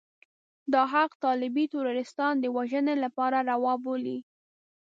دا 0.73 0.81
حق 0.93 1.11
طالبي 1.25 1.65
تروريستان 1.73 2.33
د 2.39 2.45
وژنې 2.57 2.95
لپاره 3.03 3.37
روا 3.51 3.73
بولي. 3.83 4.17